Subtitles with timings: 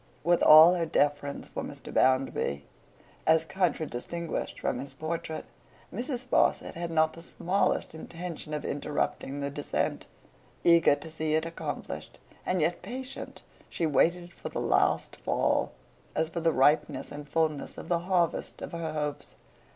[0.23, 1.93] With all her deference for Mr.
[1.93, 2.65] Bounderby
[3.27, 5.45] as contradistinguished from his portrait,
[5.93, 6.25] Mrs.
[6.25, 10.07] Sparsit had not the smallest intention of interrupting the descent.
[10.63, 12.17] Eager to see it accomplished,
[12.47, 15.71] and yet patient, she waited for the last fall,
[16.15, 19.35] as for the ripeness and fulness of the harvest of her hopes.